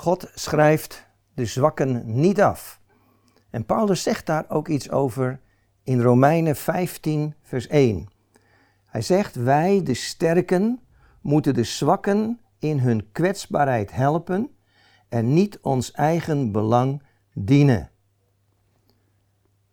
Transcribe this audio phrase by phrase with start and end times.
[0.00, 2.80] God schrijft de zwakken niet af.
[3.50, 5.40] En Paulus zegt daar ook iets over
[5.82, 8.08] in Romeinen 15, vers 1.
[8.86, 10.80] Hij zegt: Wij, de sterken,
[11.20, 14.50] moeten de zwakken in hun kwetsbaarheid helpen
[15.08, 17.02] en niet ons eigen belang
[17.34, 17.90] dienen.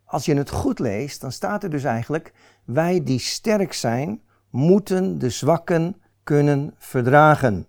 [0.06, 2.34] Als je het goed leest, dan staat er dus eigenlijk:
[2.64, 7.68] Wij die sterk zijn, moeten de zwakken kunnen verdragen.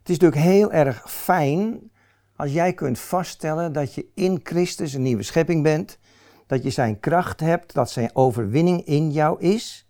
[0.00, 1.90] Het is natuurlijk heel erg fijn
[2.36, 5.98] als jij kunt vaststellen dat je in Christus een nieuwe schepping bent,
[6.46, 9.88] dat je zijn kracht hebt, dat zijn overwinning in jou is.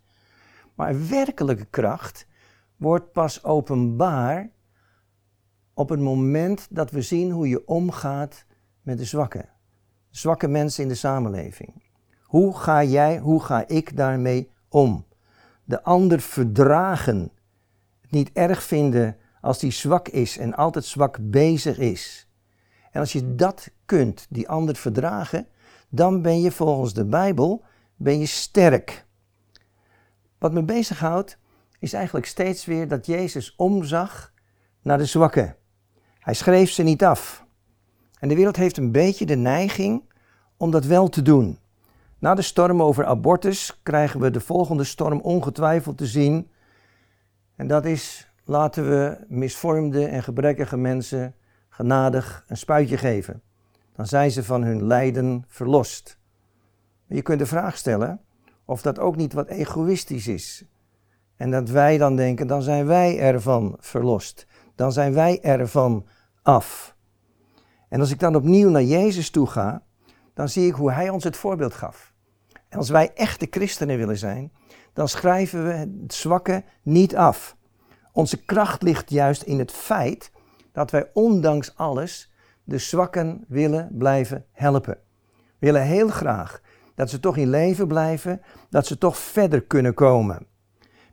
[0.75, 2.27] Maar werkelijke kracht
[2.75, 4.49] wordt pas openbaar
[5.73, 8.45] op het moment dat we zien hoe je omgaat
[8.81, 9.49] met de zwakken.
[10.09, 11.83] Zwakke mensen in de samenleving.
[12.23, 15.05] Hoe ga jij, hoe ga ik daarmee om?
[15.63, 17.31] De ander verdragen.
[18.01, 22.27] Het niet erg vinden als die zwak is en altijd zwak bezig is.
[22.91, 25.47] En als je dat kunt, die ander verdragen,
[25.89, 27.63] dan ben je volgens de Bijbel
[27.95, 29.05] ben je sterk.
[30.37, 31.37] Wat me bezighoudt
[31.79, 34.33] is eigenlijk steeds weer dat Jezus omzag
[34.81, 35.55] naar de zwakken.
[36.19, 37.45] Hij schreef ze niet af.
[38.19, 40.03] En de wereld heeft een beetje de neiging
[40.57, 41.59] om dat wel te doen.
[42.19, 46.51] Na de storm over abortus krijgen we de volgende storm ongetwijfeld te zien.
[47.55, 51.35] En dat is laten we misvormde en gebrekkige mensen
[51.69, 53.41] genadig een spuitje geven.
[53.95, 56.19] Dan zijn ze van hun lijden verlost.
[57.07, 58.21] je kunt de vraag stellen
[58.65, 60.65] of dat ook niet wat egoïstisch is.
[61.35, 64.47] En dat wij dan denken, dan zijn wij ervan verlost.
[64.75, 66.05] Dan zijn wij ervan
[66.41, 66.95] af.
[67.89, 69.83] En als ik dan opnieuw naar Jezus toe ga,
[70.33, 72.13] dan zie ik hoe Hij ons het voorbeeld gaf.
[72.69, 74.51] En als wij echte christenen willen zijn,
[74.93, 77.57] dan schrijven we het zwakke niet af.
[78.11, 80.31] Onze kracht ligt juist in het feit
[80.71, 82.31] dat wij ondanks alles
[82.63, 84.97] de zwakken willen blijven helpen.
[85.33, 86.61] We willen heel graag
[86.95, 90.47] dat ze toch in leven blijven, dat ze toch verder kunnen komen.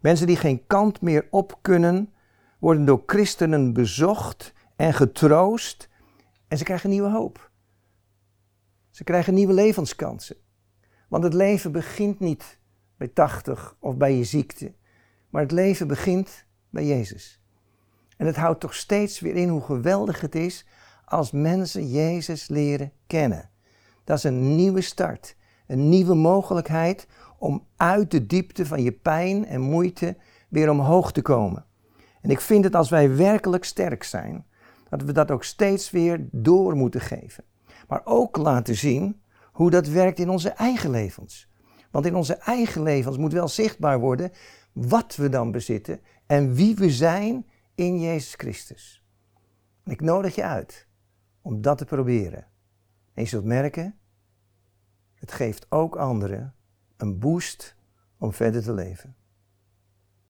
[0.01, 2.13] Mensen die geen kant meer op kunnen,
[2.59, 5.89] worden door christenen bezocht en getroost
[6.49, 7.51] en ze krijgen nieuwe hoop.
[8.91, 10.37] Ze krijgen nieuwe levenskansen.
[11.09, 12.59] Want het leven begint niet
[12.97, 14.75] bij 80 of bij je ziekte,
[15.31, 17.41] maar het leven begint bij Jezus.
[18.17, 20.67] En het houdt toch steeds weer in hoe geweldig het is
[21.05, 23.51] als mensen Jezus leren kennen.
[24.05, 25.37] Dat is een nieuwe start,
[25.67, 27.07] een nieuwe mogelijkheid
[27.39, 30.17] om uit de diepte van je pijn en moeite
[30.49, 31.65] weer omhoog te komen.
[32.21, 34.47] En ik vind het als wij werkelijk sterk zijn,
[34.89, 37.45] dat we dat ook steeds weer door moeten geven.
[37.89, 39.21] Maar ook laten zien
[39.53, 41.49] hoe dat werkt in onze eigen levens.
[41.91, 44.33] Want in onze eigen levens moet wel zichtbaar worden
[44.87, 49.03] wat we dan bezitten en wie we zijn in Jezus Christus.
[49.85, 50.87] ik nodig je uit
[51.43, 52.47] om dat te proberen.
[53.15, 53.99] En je zult merken,
[55.15, 56.55] het geeft ook anderen
[56.97, 57.77] een boost
[58.19, 59.17] om verder te leven.